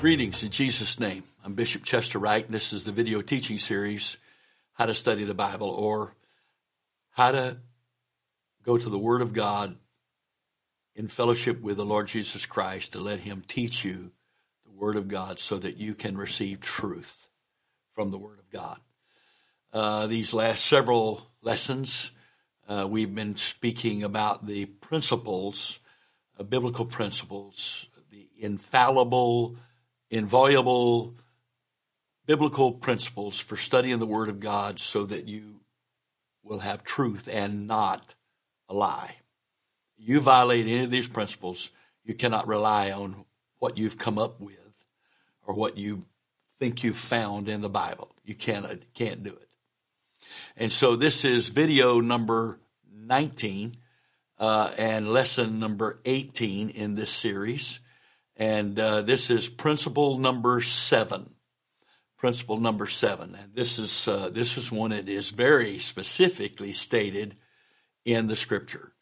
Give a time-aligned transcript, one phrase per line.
[0.00, 1.24] Greetings in Jesus' name.
[1.44, 4.16] I'm Bishop Chester Wright, and this is the video teaching series,
[4.74, 6.14] How to Study the Bible, or
[7.10, 7.56] How to
[8.62, 9.74] Go to the Word of God
[10.94, 14.12] in fellowship with the Lord Jesus Christ to let Him teach you
[14.64, 17.28] the Word of God so that you can receive truth
[17.92, 18.78] from the Word of God.
[19.72, 22.12] Uh, these last several lessons,
[22.68, 25.80] uh, we've been speaking about the principles,
[26.38, 29.56] uh, biblical principles, the infallible
[30.10, 31.14] invaluable
[32.26, 35.60] biblical principles for studying the Word of God so that you
[36.42, 38.14] will have truth and not
[38.68, 39.16] a lie.
[39.96, 41.70] You violate any of these principles,
[42.04, 43.24] you cannot rely on
[43.58, 44.84] what you've come up with
[45.46, 46.04] or what you
[46.58, 48.14] think you've found in the Bible.
[48.24, 49.48] You can't, can't do it.
[50.56, 52.60] And so this is video number
[52.92, 53.76] 19
[54.38, 57.80] uh, and lesson number 18 in this series.
[58.38, 61.34] And uh, this is principle number seven.
[62.16, 63.34] Principle number seven.
[63.34, 67.34] And this is uh, this is one that is very specifically stated
[68.04, 68.94] in the scripture.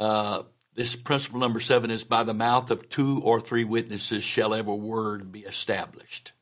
[0.00, 0.42] Uh,
[0.74, 4.74] this principle number seven is by the mouth of two or three witnesses shall every
[4.74, 6.32] word be established.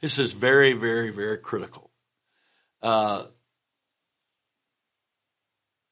[0.00, 1.90] This is very, very, very critical.
[2.82, 3.24] Uh,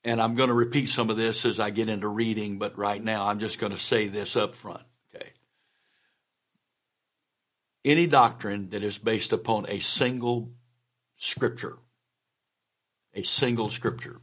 [0.02, 3.02] and I'm going to repeat some of this as I get into reading, but right
[3.02, 4.82] now I'm just going to say this up front.
[7.84, 10.52] Any doctrine that is based upon a single
[11.16, 11.78] scripture,
[13.14, 14.20] a single scripture,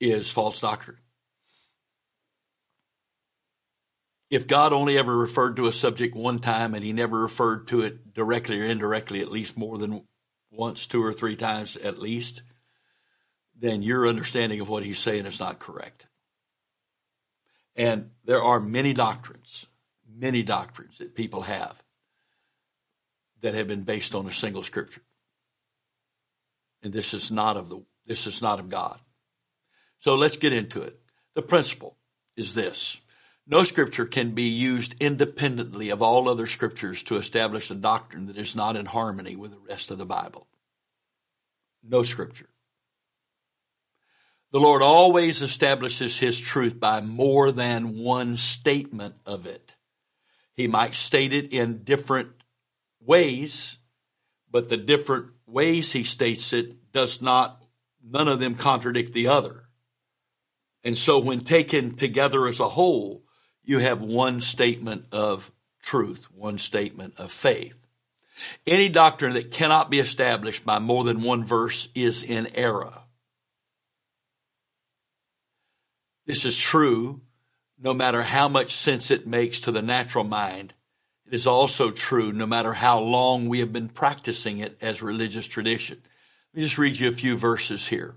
[0.00, 0.98] is false doctrine.
[4.30, 7.80] If God only ever referred to a subject one time and he never referred to
[7.80, 10.06] it directly or indirectly at least more than
[10.50, 12.42] once, two or three times at least,
[13.58, 16.08] then your understanding of what he's saying is not correct.
[17.74, 19.66] And there are many doctrines
[20.18, 21.82] many doctrines that people have
[23.40, 25.02] that have been based on a single scripture.
[26.82, 28.98] And this is not of the this is not of God.
[29.98, 30.98] So let's get into it.
[31.34, 31.96] The principle
[32.36, 33.00] is this.
[33.46, 38.36] No scripture can be used independently of all other scriptures to establish a doctrine that
[38.36, 40.46] is not in harmony with the rest of the Bible.
[41.82, 42.48] No scripture.
[44.52, 49.76] The Lord always establishes His truth by more than one statement of it.
[50.58, 52.30] He might state it in different
[53.00, 53.78] ways,
[54.50, 57.62] but the different ways he states it does not,
[58.04, 59.68] none of them contradict the other.
[60.82, 63.22] And so when taken together as a whole,
[63.62, 67.78] you have one statement of truth, one statement of faith.
[68.66, 73.02] Any doctrine that cannot be established by more than one verse is in error.
[76.26, 77.20] This is true
[77.80, 80.74] no matter how much sense it makes to the natural mind,
[81.26, 85.46] it is also true no matter how long we have been practicing it as religious
[85.46, 85.98] tradition.
[86.52, 88.16] Let me just read you a few verses here.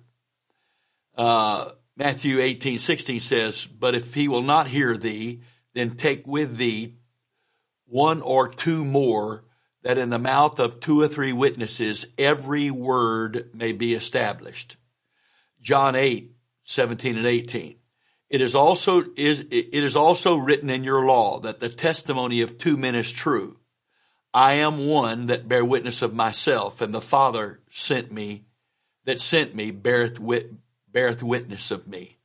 [1.15, 5.41] Uh, Matthew 18, 16 says, But if he will not hear thee,
[5.73, 6.95] then take with thee
[7.85, 9.43] one or two more,
[9.83, 14.77] that in the mouth of two or three witnesses every word may be established.
[15.59, 16.31] John 8,
[16.63, 17.75] 17 and 18.
[18.31, 22.57] It is also is it is also written in your law that the testimony of
[22.57, 23.57] two men is true.
[24.33, 28.45] I am one that bear witness of myself, and the Father sent me
[29.03, 30.53] that sent me beareth, wit,
[30.89, 32.19] beareth witness of me.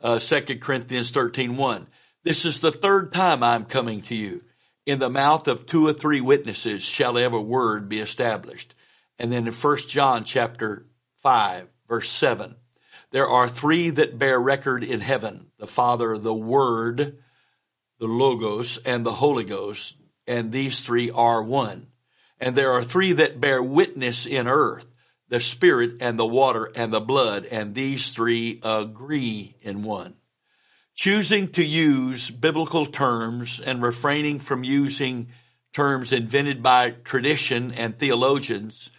[0.00, 1.86] Uh, 2 Corinthians 13, 1.
[2.22, 4.44] This is the third time I am coming to you.
[4.86, 8.74] In the mouth of two or three witnesses shall every word be established.
[9.18, 10.86] And then in 1 John chapter
[11.16, 12.54] 5, verse 7.
[13.12, 17.18] There are three that bear record in heaven the Father, the Word,
[17.98, 21.88] the Logos, and the Holy Ghost, and these three are one.
[22.38, 24.96] And there are three that bear witness in earth
[25.30, 30.14] the Spirit, and the water, and the blood, and these three agree in one.
[30.96, 35.28] Choosing to use biblical terms and refraining from using
[35.72, 38.90] terms invented by tradition and theologians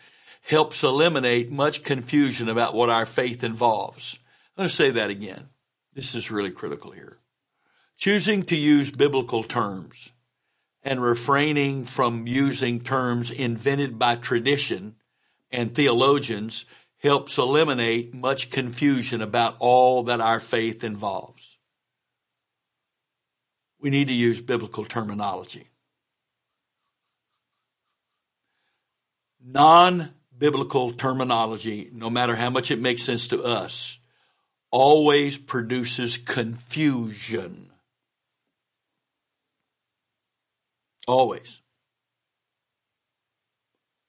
[0.42, 4.20] helps eliminate much confusion about what our faith involves.
[4.58, 5.50] I'm going to say that again.
[5.94, 7.18] This is really critical here.
[7.98, 10.12] Choosing to use biblical terms
[10.84, 14.96] and refraining from using terms invented by tradition
[15.52, 16.66] and theologians
[16.98, 21.60] helps eliminate much confusion about all that our faith involves.
[23.80, 25.68] We need to use biblical terminology.
[29.44, 30.10] Non
[30.42, 34.00] biblical terminology, no matter how much it makes sense to us,
[34.72, 37.70] always produces confusion.
[41.08, 41.62] Always.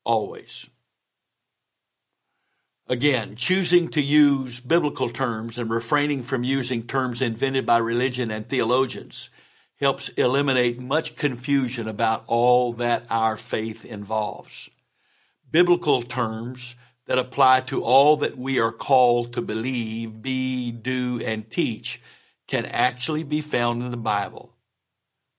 [0.04, 0.70] Always.
[2.88, 8.48] Again, choosing to use biblical terms and refraining from using terms invented by religion and
[8.48, 9.28] theologians
[9.78, 14.70] helps eliminate much confusion about all that our faith involves.
[15.52, 16.74] Biblical terms
[17.06, 22.00] that apply to all that we are called to believe, be, do, and teach
[22.48, 24.54] can actually be found in the Bible.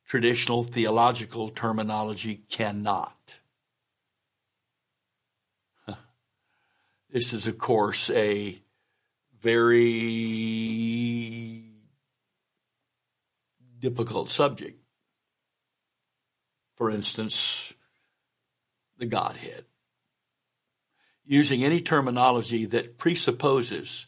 [0.06, 3.40] Traditional theological terminology cannot.
[7.10, 8.58] This is, of course, a
[9.40, 10.14] very
[13.80, 14.80] difficult subject.
[16.76, 17.76] For instance,
[18.98, 19.66] the Godhead.
[21.26, 24.08] Using any terminology that presupposes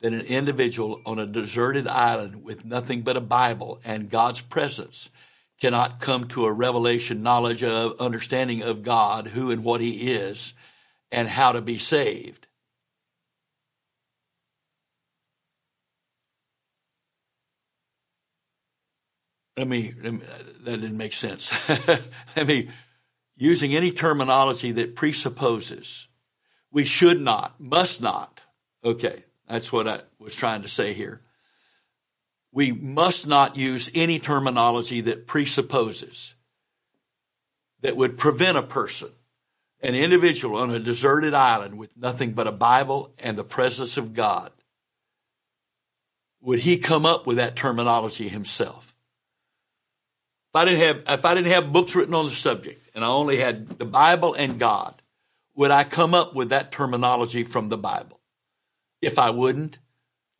[0.00, 5.10] that an individual on a deserted island with nothing but a Bible and God's presence
[5.60, 10.54] cannot come to a revelation knowledge of understanding of God, who and what he is,
[11.10, 12.46] and how to be saved.
[19.56, 20.20] Let me, let me
[20.64, 21.66] that didn't make sense.
[22.36, 22.68] let me,
[23.36, 26.05] using any terminology that presupposes
[26.76, 28.42] we should not, must not.
[28.84, 31.22] Okay, that's what I was trying to say here.
[32.52, 36.34] We must not use any terminology that presupposes
[37.80, 39.08] that would prevent a person
[39.80, 44.12] an individual on a deserted island with nothing but a Bible and the presence of
[44.12, 44.52] God,
[46.42, 48.94] would he come up with that terminology himself?
[50.52, 53.08] If I didn't have, if I didn't have books written on the subject and I
[53.08, 54.95] only had the Bible and God,
[55.56, 58.20] would I come up with that terminology from the Bible?
[59.00, 59.78] If I wouldn't,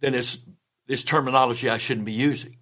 [0.01, 0.39] then it's
[0.87, 2.59] this terminology I shouldn't be using.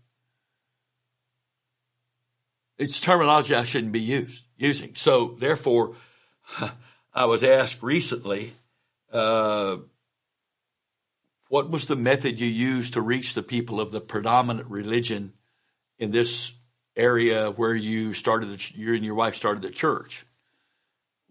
[2.78, 4.94] It's terminology I shouldn't be used, using.
[4.94, 5.96] So therefore,
[7.14, 8.52] I was asked recently,
[9.12, 9.76] uh,
[11.48, 15.32] what was the method you used to reach the people of the predominant religion
[15.98, 16.52] in this
[16.96, 20.24] area where you started, the, you and your wife started the church?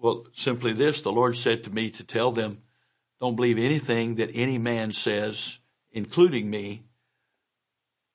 [0.04, 2.62] Well, simply this the Lord said to me to tell them,
[3.22, 5.60] don't believe anything that any man says,
[5.94, 6.84] including me,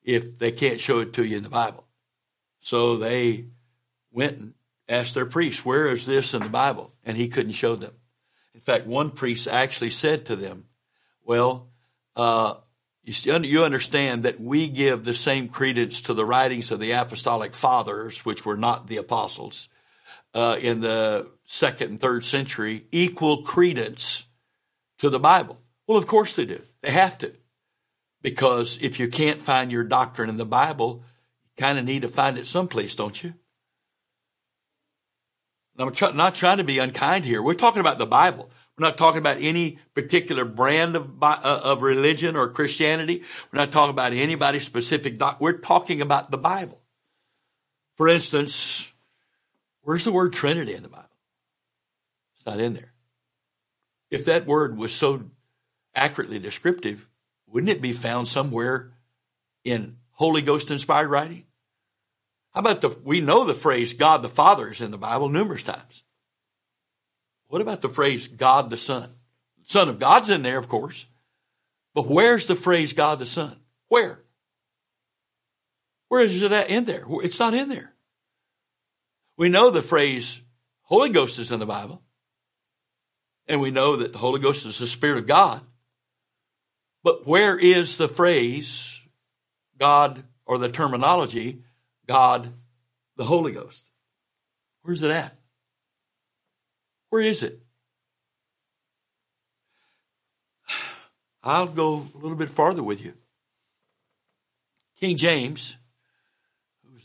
[0.04, 1.86] if they can't show it to you in the Bible.
[2.60, 3.46] So they
[4.12, 4.54] went and
[4.86, 6.92] asked their priest, Where is this in the Bible?
[7.06, 7.94] And he couldn't show them.
[8.54, 10.66] In fact, one priest actually said to them,
[11.24, 11.70] Well,
[12.16, 12.56] uh,
[13.02, 18.26] you understand that we give the same credence to the writings of the apostolic fathers,
[18.26, 19.70] which were not the apostles,
[20.34, 24.26] uh, in the second and third century, equal credence
[24.98, 25.58] to the Bible.
[25.86, 26.60] Well, of course they do.
[26.82, 27.32] They have to.
[28.22, 31.02] Because if you can't find your doctrine in the Bible,
[31.44, 33.34] you kind of need to find it someplace, don't you?
[35.78, 37.40] I'm not trying to be unkind here.
[37.40, 38.50] We're talking about the Bible.
[38.76, 43.22] We're not talking about any particular brand of, uh, of religion or Christianity.
[43.52, 45.18] We're not talking about anybody specific.
[45.18, 46.80] Doc- We're talking about the Bible.
[47.96, 48.92] For instance,
[49.88, 51.08] where's the word Trinity in the Bible?
[52.36, 52.92] It's not in there.
[54.10, 55.30] If that word was so
[55.94, 57.08] accurately descriptive,
[57.46, 58.92] wouldn't it be found somewhere
[59.64, 61.46] in Holy Ghost inspired writing?
[62.52, 65.62] How about the, we know the phrase God the Father is in the Bible numerous
[65.62, 66.04] times.
[67.46, 69.08] What about the phrase God the Son?
[69.62, 71.06] Son of God's in there, of course.
[71.94, 73.56] But where's the phrase God the Son?
[73.88, 74.22] Where?
[76.08, 77.04] Where is it in there?
[77.08, 77.94] It's not in there.
[79.38, 80.42] We know the phrase
[80.82, 82.02] Holy Ghost is in the Bible.
[83.46, 85.62] And we know that the Holy Ghost is the Spirit of God.
[87.02, 89.02] But where is the phrase
[89.78, 91.62] God or the terminology
[92.06, 92.52] God,
[93.16, 93.90] the Holy Ghost.
[94.82, 95.36] Where's it at?
[97.10, 97.60] Where is it?
[101.42, 103.12] I'll go a little bit farther with you.
[104.98, 105.76] King James,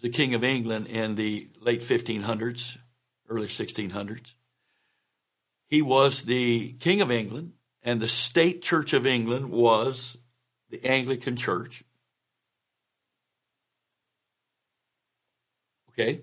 [0.04, 2.78] the King of England in the late 1500s,
[3.30, 4.36] early 1600s,
[5.70, 10.18] he was the King of England, and the state church of England was
[10.70, 11.86] the Anglican Church.
[15.92, 16.22] Okay.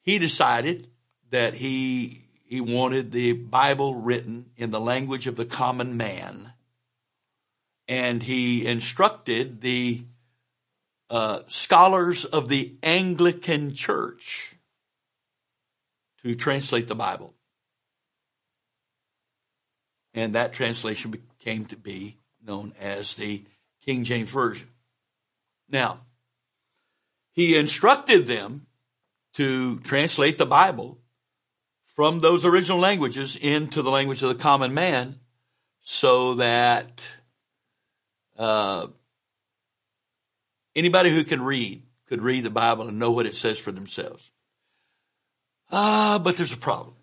[0.00, 0.88] He decided
[1.28, 6.54] that he, he wanted the Bible written in the language of the common man.
[7.86, 10.02] And he instructed the
[11.10, 14.54] uh, scholars of the Anglican Church
[16.22, 17.34] to translate the Bible.
[20.14, 23.44] And that translation came to be known as the
[23.84, 24.68] King James Version.
[25.68, 25.98] Now,
[27.32, 28.66] he instructed them
[29.34, 30.98] to translate the Bible
[31.84, 35.20] from those original languages into the language of the common man
[35.80, 37.16] so that
[38.36, 38.88] uh,
[40.78, 44.32] anybody who can read could read the Bible and know what it says for themselves.
[45.70, 46.96] Ah, but there's a problem.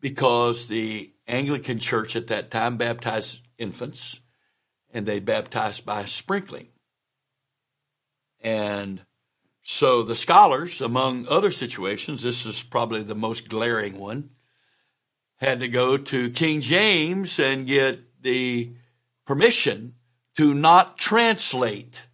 [0.00, 4.20] Because the Anglican Church at that time baptized infants
[4.92, 6.68] and they baptized by sprinkling.
[8.40, 9.02] And
[9.62, 14.30] so the scholars, among other situations, this is probably the most glaring one,
[15.36, 18.72] had to go to King James and get the
[19.24, 19.94] permission
[20.36, 22.06] to not translate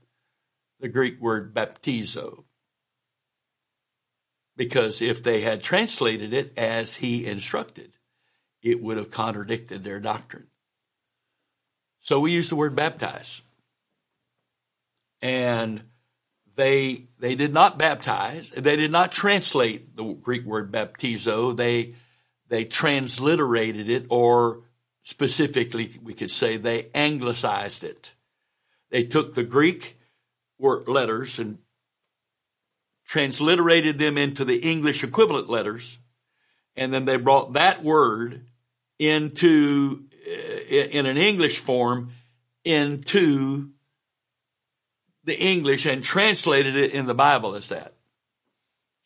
[0.80, 2.44] the Greek word baptizo.
[4.56, 7.96] Because if they had translated it as he instructed,
[8.62, 10.48] it would have contradicted their doctrine.
[12.00, 13.42] So we use the word baptize.
[15.22, 15.82] And
[16.56, 18.50] they they did not baptize.
[18.50, 21.56] They did not translate the Greek word baptizo.
[21.56, 21.94] They
[22.48, 24.62] they transliterated it, or
[25.08, 28.12] specifically, we could say they anglicized it.
[28.90, 29.98] They took the Greek
[30.58, 31.56] word letters and
[33.06, 35.98] transliterated them into the English equivalent letters,
[36.76, 38.44] and then they brought that word
[38.98, 42.10] into uh, in an English form
[42.62, 43.70] into
[45.24, 47.94] the English and translated it in the Bible as that.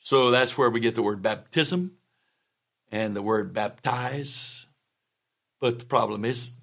[0.00, 1.92] So that's where we get the word baptism
[2.90, 4.61] and the word baptize.
[5.62, 6.56] But the problem is,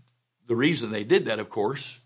[0.46, 2.02] the reason they did that, of course,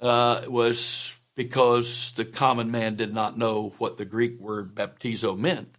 [0.00, 5.76] uh, was because the common man did not know what the Greek word baptizo meant,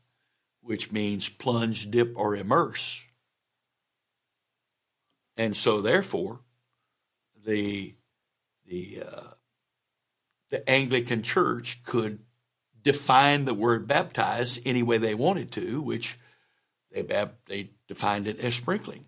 [0.62, 3.08] which means plunge, dip, or immerse.
[5.36, 6.42] And so, therefore,
[7.44, 7.96] the
[8.68, 9.32] the uh,
[10.52, 12.20] the Anglican Church could
[12.84, 16.20] define the word baptize any way they wanted to, which
[16.92, 17.02] they,
[17.48, 19.06] they defined it as sprinkling.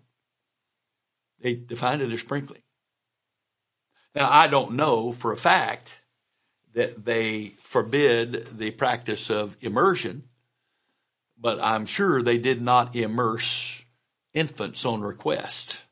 [1.40, 2.62] They defined it as sprinkling.
[4.14, 6.02] Now, I don't know for a fact
[6.74, 10.24] that they forbid the practice of immersion,
[11.38, 13.84] but I'm sure they did not immerse
[14.32, 15.84] infants on request.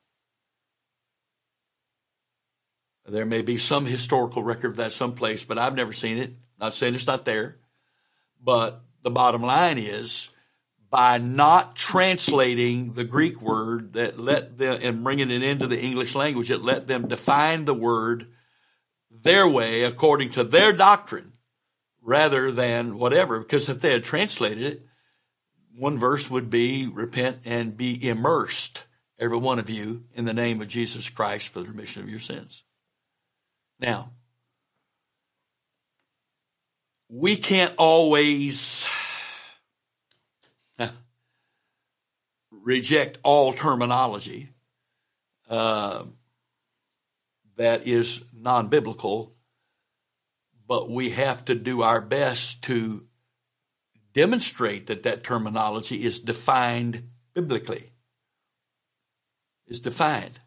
[3.07, 6.33] There may be some historical record of that someplace, but I've never seen it.
[6.59, 7.57] Not saying it's not there.
[8.43, 10.31] But the bottom line is
[10.95, 16.15] by not translating the Greek word that let them and bringing it into the English
[16.15, 18.29] language, it let them define the word
[19.11, 21.33] their way according to their doctrine
[22.01, 23.41] rather than whatever.
[23.41, 24.87] Because if they had translated it,
[25.75, 28.85] one verse would be repent and be immersed,
[29.19, 32.21] every one of you, in the name of Jesus Christ for the remission of your
[32.21, 32.63] sins.
[33.81, 34.13] Now,
[37.09, 38.89] we can't always
[42.65, 44.49] reject all terminology
[45.49, 46.03] uh,
[47.57, 49.33] that is non biblical,
[50.67, 53.05] but we have to do our best to
[54.15, 57.91] demonstrate that that terminology is defined biblically.
[59.67, 60.41] Is defined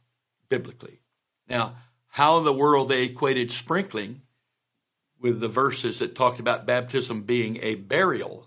[0.50, 1.00] biblically.
[1.48, 1.76] Now,
[2.08, 4.22] how in the world they equated sprinkling
[5.20, 8.47] with the verses that talked about baptism being a burial,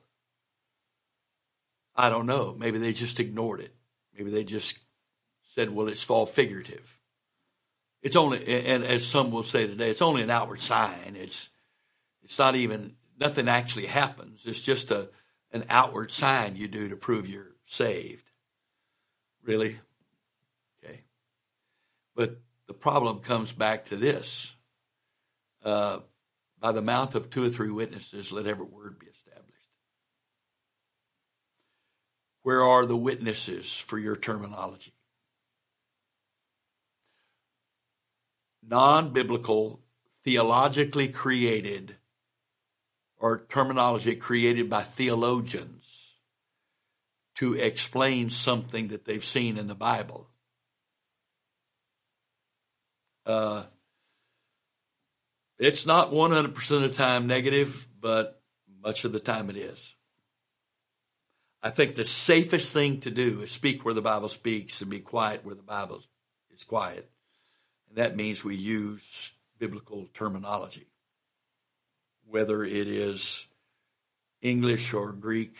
[1.94, 2.54] I don't know.
[2.58, 3.74] Maybe they just ignored it.
[4.16, 4.84] Maybe they just
[5.42, 6.98] said, well, it's all figurative.
[8.02, 11.14] It's only, and as some will say today, it's only an outward sign.
[11.16, 11.50] It's,
[12.22, 14.46] it's not even, nothing actually happens.
[14.46, 15.10] It's just a,
[15.52, 18.30] an outward sign you do to prove you're saved.
[19.42, 19.76] Really?
[20.82, 21.00] Okay.
[22.14, 24.54] But the problem comes back to this.
[25.64, 25.98] Uh,
[26.58, 29.29] by the mouth of two or three witnesses, let every word be established.
[32.42, 34.92] Where are the witnesses for your terminology?
[38.62, 39.80] Non biblical,
[40.24, 41.96] theologically created,
[43.18, 46.18] or terminology created by theologians
[47.36, 50.30] to explain something that they've seen in the Bible
[53.26, 53.62] uh,
[55.58, 58.42] it's not 100% of the time negative, but
[58.82, 59.94] much of the time it is.
[61.62, 65.00] I think the safest thing to do is speak where the Bible speaks and be
[65.00, 66.00] quiet where the Bible
[66.50, 67.10] is quiet.
[67.88, 70.86] And that means we use biblical terminology,
[72.26, 73.46] whether it is
[74.40, 75.54] English or Greek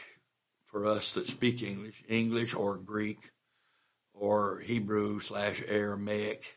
[0.65, 3.33] for us that speak English, English or Greek
[4.15, 6.57] or Hebrew slash Aramaic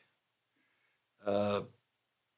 [1.25, 1.62] uh,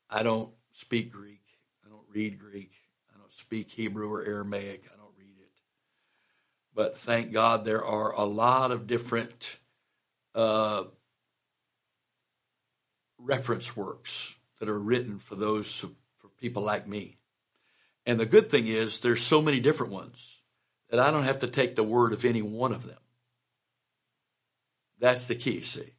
[0.09, 1.41] I don't speak Greek.
[1.85, 2.71] I don't read Greek.
[3.13, 4.85] I don't speak Hebrew or Aramaic.
[4.93, 5.04] I don't
[6.75, 9.57] but thank God there are a lot of different
[10.35, 10.83] uh,
[13.17, 15.85] reference works that are written for those
[16.17, 17.17] for people like me.
[18.05, 20.43] And the good thing is there's so many different ones
[20.89, 22.99] that I don't have to take the word of any one of them.
[24.99, 25.93] That's the key, see.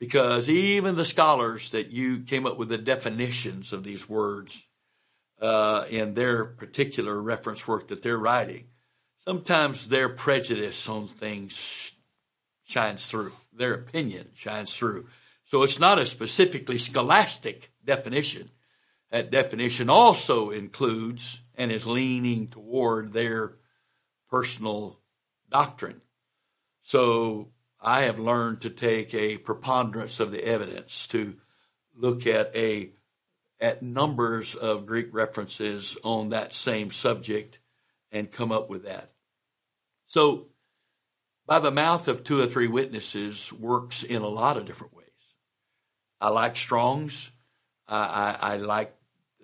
[0.00, 4.68] Because even the scholars that you came up with the definitions of these words
[5.40, 8.66] uh, in their particular reference work that they're writing,
[9.28, 11.94] sometimes their prejudice on things
[12.64, 13.32] shines through.
[13.52, 15.06] Their opinion shines through.
[15.44, 18.48] So it's not a specifically scholastic definition.
[19.10, 23.56] That definition also includes and is leaning toward their
[24.30, 24.98] personal
[25.50, 26.00] doctrine.
[26.80, 27.50] So
[27.82, 31.36] I have learned to take a preponderance of the evidence to
[31.94, 32.92] look at a
[33.60, 37.60] at numbers of Greek references on that same subject
[38.10, 39.10] and come up with that.
[40.08, 40.46] So
[41.46, 45.06] by the mouth of two or three witnesses works in a lot of different ways.
[46.18, 47.30] I like Strong's.
[47.86, 48.94] I, I, I like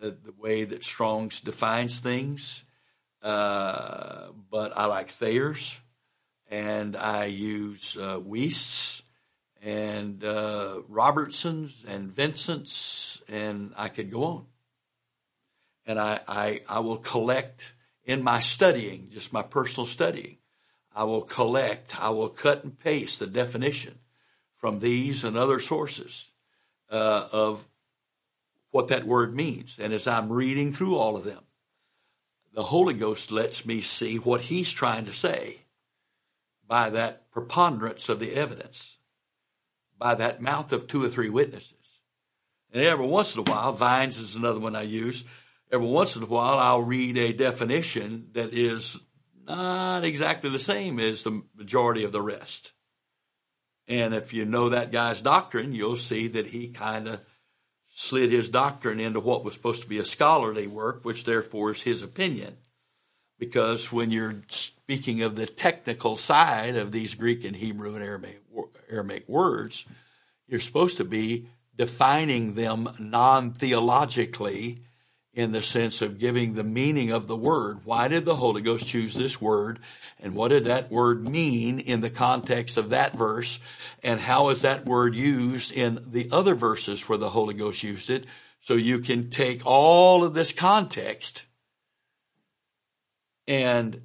[0.01, 2.65] the, the, way that Strong's defines things.
[3.23, 5.81] Uh, but I like Thayer's
[6.51, 8.21] and I use uh,
[9.63, 14.47] and uh, Robertson's and Vincent's, and I could go on.
[15.87, 20.39] And I, I, I will collect in my studying, just my personal studying,
[20.95, 23.99] I will collect, I will cut and paste the definition
[24.55, 26.33] from these and other sources
[26.91, 27.67] uh, of
[28.71, 29.79] what that word means.
[29.79, 31.43] And as I'm reading through all of them,
[32.53, 35.59] the Holy Ghost lets me see what He's trying to say
[36.69, 38.99] by that preponderance of the evidence,
[39.99, 42.01] by that mouth of two or three witnesses.
[42.73, 45.25] And every once in a while, Vines is another one I use.
[45.71, 49.01] Every once in a while, I'll read a definition that is
[49.47, 52.73] not exactly the same as the majority of the rest.
[53.87, 57.21] And if you know that guy's doctrine, you'll see that he kind of
[57.87, 61.83] slid his doctrine into what was supposed to be a scholarly work, which therefore is
[61.83, 62.57] his opinion.
[63.39, 68.05] Because when you're speaking of the technical side of these Greek and Hebrew and
[68.91, 69.87] Aramaic, words,
[70.47, 74.79] you're supposed to be defining them non theologically
[75.35, 77.81] in the sense of giving the meaning of the word.
[77.85, 79.81] Why did the Holy Ghost choose this word?
[80.21, 83.61] And what did that word mean in the context of that verse?
[84.03, 88.11] And how is that word used in the other verses where the Holy Ghost used
[88.11, 88.27] it?
[88.61, 91.47] So you can take all of this context
[93.47, 94.03] and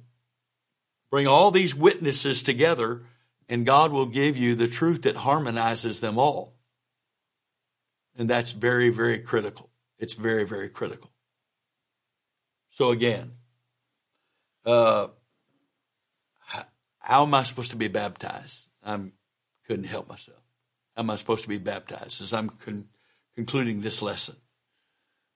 [1.10, 3.02] bring all these witnesses together
[3.50, 6.54] and God will give you the truth that harmonizes them all.
[8.16, 9.70] And that's very, very critical.
[9.98, 11.10] It's very, very critical.
[12.70, 13.32] So again,
[14.64, 15.08] uh,
[17.00, 18.68] how am I supposed to be baptized?
[18.82, 18.98] I
[19.66, 20.40] couldn't help myself.
[20.94, 22.88] How am I supposed to be baptized as I'm con-
[23.34, 24.36] concluding this lesson?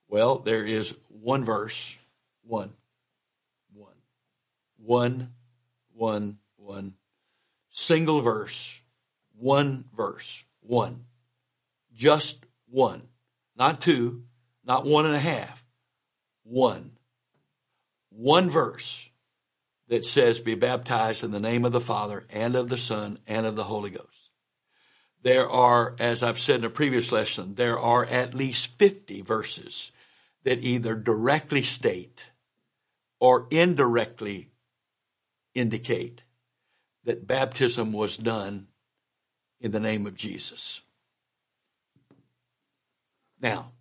[0.07, 1.99] Well, there is one verse,
[2.41, 2.73] one,
[3.73, 3.95] one,
[4.77, 5.33] one,
[5.93, 6.93] one, one,
[7.67, 8.81] single verse,
[9.37, 11.05] one verse, one,
[11.93, 13.09] just one,
[13.57, 14.23] not two,
[14.63, 15.65] not one and a half,
[16.43, 16.94] one
[18.15, 19.09] one verse
[19.87, 23.45] that says, Be baptized in the name of the Father and of the Son and
[23.45, 24.31] of the Holy Ghost.
[25.21, 29.91] There are, as I've said in a previous lesson, there are at least 50 verses
[30.43, 32.29] that either directly state
[33.19, 34.49] or indirectly
[35.55, 36.23] indicate
[37.05, 38.67] that baptism was done
[39.59, 40.83] in the name of Jesus.
[43.41, 43.71] Now,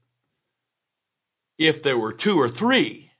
[1.58, 3.10] if there were two or three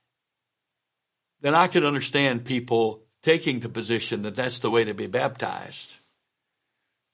[1.45, 5.99] then I could understand people taking the position that that's the way to be baptized.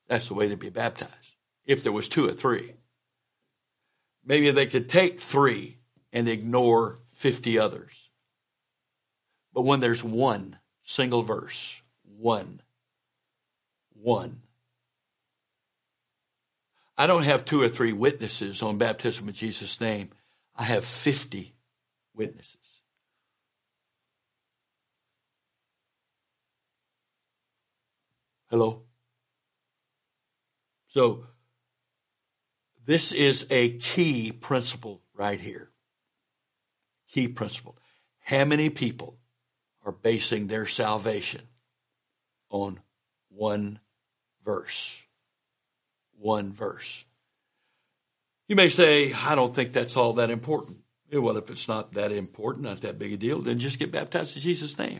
[0.07, 1.35] That's the way to be baptized.
[1.65, 2.75] If there was two or three.
[4.25, 5.79] Maybe they could take three
[6.13, 8.09] and ignore 50 others.
[9.53, 12.61] But when there's one single verse, one,
[13.91, 14.43] one.
[16.97, 20.11] I don't have two or three witnesses on baptism in Jesus' name.
[20.55, 21.53] I have 50
[22.15, 22.60] witnesses.
[28.51, 28.81] Hello?
[30.87, 31.23] So,
[32.85, 35.71] this is a key principle right here.
[37.09, 37.77] Key principle.
[38.19, 39.17] How many people
[39.85, 41.43] are basing their salvation
[42.49, 42.81] on
[43.29, 43.79] one
[44.43, 45.05] verse?
[46.19, 47.05] One verse.
[48.49, 50.79] You may say, I don't think that's all that important.
[51.09, 54.35] Well, if it's not that important, not that big a deal, then just get baptized
[54.35, 54.99] in Jesus' name.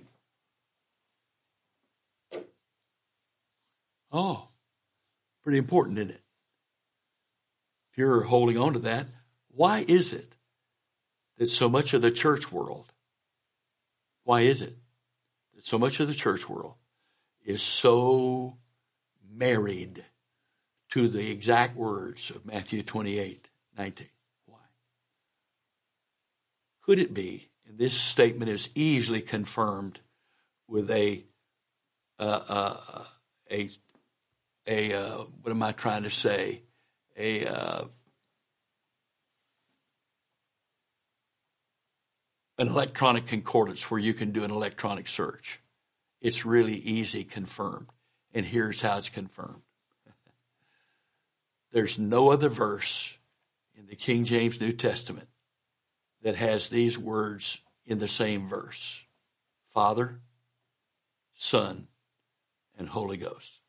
[4.12, 4.50] Oh,
[5.44, 6.22] pretty important, isn't it?
[7.92, 9.06] If you're holding on to that,
[9.50, 10.36] why is it
[11.38, 12.92] that so much of the church world,
[14.24, 14.76] why is it
[15.56, 16.76] that so much of the church world
[17.44, 18.58] is so
[19.30, 20.04] married
[20.90, 24.08] to the exact words of Matthew 28 19?
[24.46, 24.58] Why?
[26.82, 30.00] Could it be, and this statement is easily confirmed
[30.68, 31.24] with a
[32.20, 33.04] uh, uh,
[33.50, 33.70] a
[34.68, 36.62] a uh, what am I trying to say?
[37.18, 37.84] A uh,
[42.58, 45.60] an electronic concordance where you can do an electronic search.
[46.22, 47.88] It's really easy confirmed.
[48.34, 49.64] And here's how it's confirmed.
[51.72, 53.18] There's no other verse
[53.76, 55.28] in the King James New Testament
[56.22, 59.06] that has these words in the same verse
[59.66, 60.20] Father,
[61.34, 61.88] Son,
[62.78, 63.61] and Holy Ghost.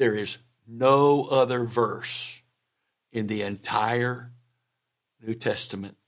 [0.00, 2.40] There is no other verse
[3.12, 4.32] in the entire
[5.20, 5.98] New Testament,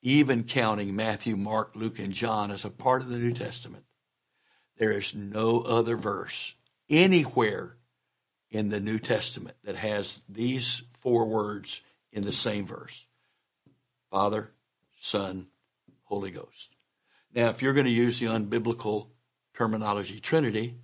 [0.00, 3.84] even counting Matthew, Mark, Luke, and John as a part of the New Testament.
[4.78, 6.54] There is no other verse
[6.88, 7.76] anywhere
[8.50, 13.06] in the New Testament that has these four words in the same verse
[14.10, 14.52] Father,
[14.94, 15.48] Son,
[16.04, 16.74] Holy Ghost.
[17.34, 19.08] Now, if you're going to use the unbiblical
[19.52, 20.78] terminology Trinity,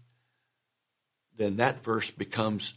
[1.37, 2.75] then that verse becomes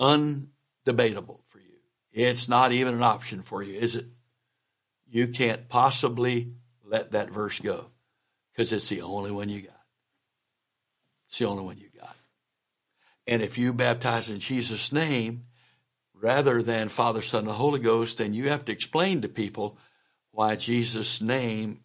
[0.00, 1.78] undebatable for you.
[2.12, 4.06] It's not even an option for you, is it?
[5.08, 6.52] You can't possibly
[6.84, 7.90] let that verse go
[8.52, 9.72] because it's the only one you got.
[11.28, 12.16] It's the only one you got.
[13.26, 15.44] And if you baptize in Jesus' name
[16.14, 19.78] rather than Father, Son, and Holy Ghost, then you have to explain to people
[20.30, 21.80] why Jesus' name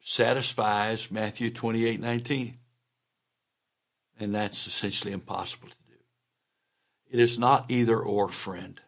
[0.00, 2.59] satisfies Matthew 28 19.
[4.20, 5.96] And that's essentially impossible to do.
[7.10, 8.78] It is not either or, friend.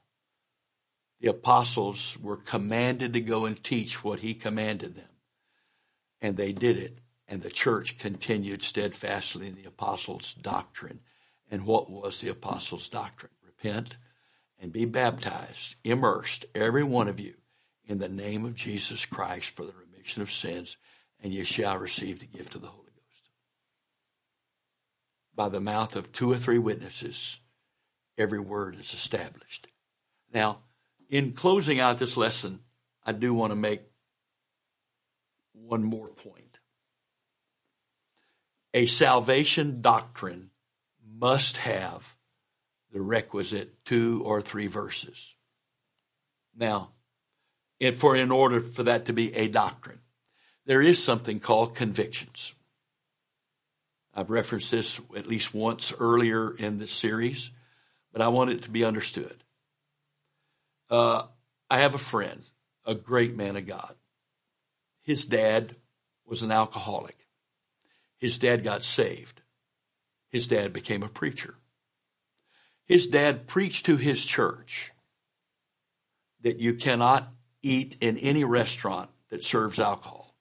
[1.20, 5.08] The apostles were commanded to go and teach what he commanded them.
[6.20, 6.98] And they did it.
[7.26, 11.00] And the church continued steadfastly in the apostles' doctrine.
[11.50, 13.32] And what was the apostles' doctrine?
[13.42, 13.96] Repent
[14.60, 17.34] and be baptized, immersed, every one of you,
[17.86, 20.76] in the name of Jesus Christ for the remission of sins,
[21.22, 22.91] and you shall receive the gift of the Holy
[25.34, 27.40] by the mouth of two or three witnesses,
[28.18, 29.66] every word is established.
[30.32, 30.58] Now,
[31.08, 32.60] in closing out this lesson,
[33.04, 33.82] I do want to make
[35.52, 36.60] one more point.
[38.74, 40.50] A salvation doctrine
[41.06, 42.16] must have
[42.90, 45.34] the requisite two or three verses.
[46.56, 46.90] Now,
[47.96, 50.00] for in order for that to be a doctrine,
[50.66, 52.54] there is something called convictions.
[54.14, 57.50] I've referenced this at least once earlier in this series,
[58.12, 59.36] but I want it to be understood.
[60.90, 61.24] Uh,
[61.70, 62.42] I have a friend,
[62.84, 63.94] a great man of God.
[65.00, 65.74] His dad
[66.26, 67.16] was an alcoholic.
[68.18, 69.40] His dad got saved.
[70.28, 71.54] His dad became a preacher.
[72.84, 74.92] His dad preached to his church
[76.42, 77.28] that you cannot
[77.62, 80.34] eat in any restaurant that serves alcohol.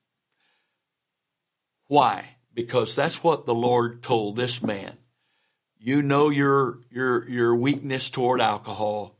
[1.87, 2.37] Why?
[2.53, 4.97] Because that's what the Lord told this man.
[5.79, 9.15] You know your, your, your weakness toward alcohol.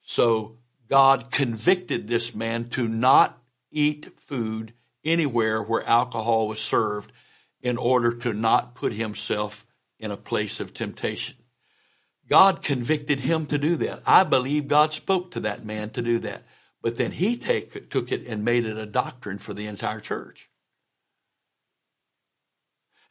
[0.00, 0.58] So
[0.88, 3.38] God convicted this man to not
[3.70, 7.12] eat food anywhere where alcohol was served
[7.62, 9.66] in order to not put himself
[9.98, 11.36] in a place of temptation.
[12.28, 14.00] God convicted him to do that.
[14.06, 16.42] I believe God spoke to that man to do that.
[16.82, 20.50] But then he take, took it and made it a doctrine for the entire church.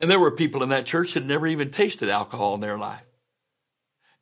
[0.04, 2.78] And there were people in that church that had never even tasted alcohol in their
[2.78, 3.06] life.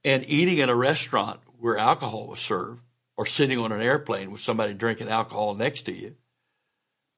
[0.03, 2.83] And eating in a restaurant where alcohol was served,
[3.17, 6.17] or sitting on an airplane with somebody drinking alcohol next to you,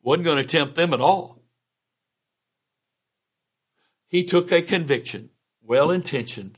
[0.02, 1.42] wasn't going to tempt them at all.
[4.08, 6.58] He took a conviction, well intentioned,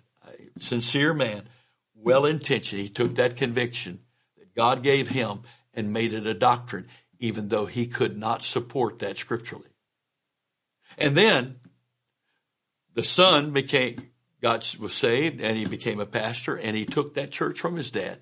[0.60, 1.50] sincere man,
[1.96, 2.84] well intentioned.
[2.84, 4.02] He took that conviction
[4.38, 5.42] that God gave him
[5.74, 6.86] and made it a doctrine,
[7.18, 9.72] even though he could not support that scripturally.
[11.00, 11.56] And then
[12.96, 13.98] the son became
[14.42, 17.92] God was saved and he became a pastor and he took that church from his
[17.92, 18.20] dad.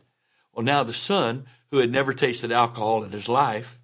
[0.54, 3.80] Well, now the son, who had never tasted alcohol in his life,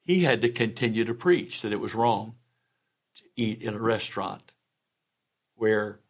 [0.00, 2.36] he had to continue to preach that it was wrong
[3.16, 4.54] to eat in a restaurant
[5.54, 6.00] where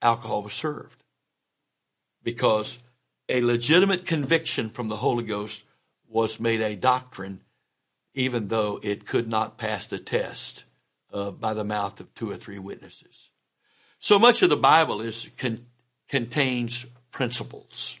[0.00, 1.02] alcohol was served.
[2.22, 2.80] Because
[3.28, 5.64] a legitimate conviction from the Holy Ghost
[6.08, 7.42] was made a doctrine,
[8.14, 10.64] even though it could not pass the test
[11.12, 13.30] uh, by the mouth of two or three witnesses.
[13.98, 15.66] So much of the Bible is con-
[16.08, 18.00] contains principles,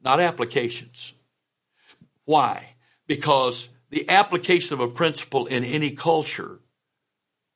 [0.00, 1.14] not applications.
[2.24, 2.74] Why?
[3.06, 6.60] Because the application of a principle in any culture,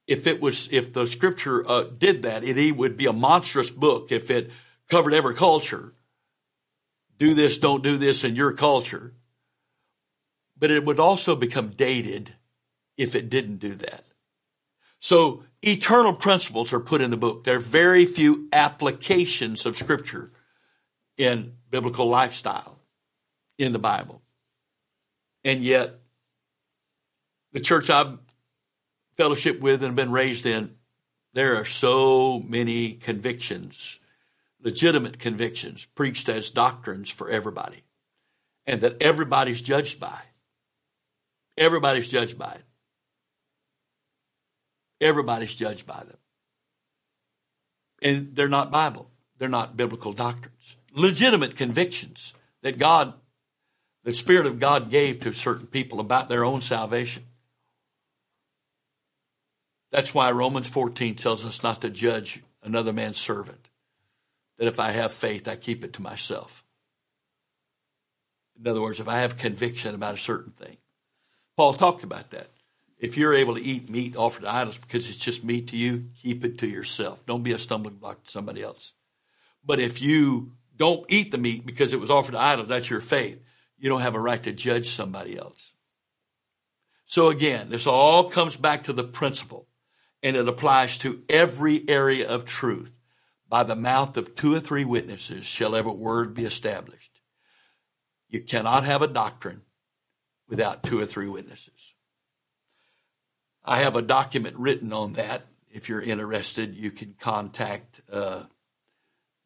[0.07, 4.11] if it was, if the scripture uh, did that, it would be a monstrous book
[4.11, 4.50] if it
[4.90, 5.92] covered every culture.
[7.18, 9.14] Do this, don't do this in your culture.
[10.59, 12.35] But it would also become dated
[12.96, 14.05] if it didn't do that.
[15.04, 17.44] So eternal principles are put in the book.
[17.44, 20.30] There are very few applications of scripture
[21.18, 22.78] in biblical lifestyle
[23.58, 24.22] in the Bible.
[25.44, 26.00] And yet,
[27.52, 28.16] the church I've
[29.14, 30.74] fellowship with and been raised in,
[31.34, 34.00] there are so many convictions,
[34.62, 37.84] legitimate convictions, preached as doctrines for everybody,
[38.64, 40.18] and that everybody's judged by.
[41.58, 42.64] Everybody's judged by it.
[45.04, 46.16] Everybody's judged by them.
[48.00, 49.10] And they're not Bible.
[49.36, 50.78] They're not biblical doctrines.
[50.94, 53.12] Legitimate convictions that God,
[54.02, 57.22] the Spirit of God gave to certain people about their own salvation.
[59.92, 63.68] That's why Romans 14 tells us not to judge another man's servant.
[64.56, 66.64] That if I have faith, I keep it to myself.
[68.58, 70.78] In other words, if I have conviction about a certain thing.
[71.58, 72.48] Paul talked about that.
[73.04, 76.06] If you're able to eat meat offered to idols because it's just meat to you,
[76.22, 77.26] keep it to yourself.
[77.26, 78.94] Don't be a stumbling block to somebody else.
[79.62, 83.02] But if you don't eat the meat because it was offered to idols, that's your
[83.02, 83.44] faith.
[83.76, 85.74] You don't have a right to judge somebody else.
[87.04, 89.68] So again, this all comes back to the principle,
[90.22, 92.96] and it applies to every area of truth.
[93.50, 97.20] By the mouth of two or three witnesses shall every word be established.
[98.30, 99.60] You cannot have a doctrine
[100.48, 101.93] without two or three witnesses.
[103.64, 105.46] I have a document written on that.
[105.72, 108.42] If you're interested, you can contact uh,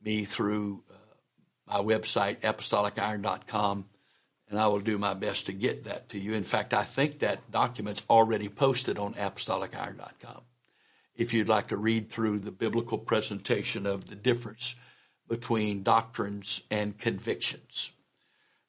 [0.02, 0.94] me through uh,
[1.72, 3.86] my website, apostoliciron.com,
[4.50, 6.34] and I will do my best to get that to you.
[6.34, 10.42] In fact, I think that document's already posted on apostoliciron.com.
[11.14, 14.74] If you'd like to read through the biblical presentation of the difference
[15.28, 17.92] between doctrines and convictions.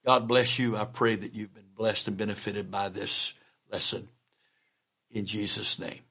[0.06, 0.76] God bless you.
[0.76, 3.34] I pray that you've been blessed and benefited by this
[3.72, 4.10] lesson
[5.12, 6.02] in Jesus' name.